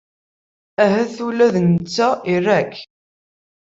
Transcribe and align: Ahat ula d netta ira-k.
Ahat 0.83 1.15
ula 1.27 1.47
d 1.53 1.55
netta 1.65 2.07
ira-k. 2.35 2.73